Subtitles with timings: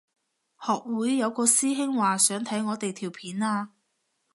[0.59, 3.69] 學會有個師兄話想睇我哋條片啊